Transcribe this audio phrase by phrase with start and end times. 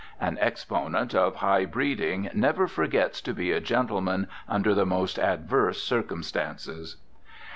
[0.19, 5.79] An exponent of high breeding never forgets to be a gentleman under the most adverse
[5.79, 6.95] circumstances.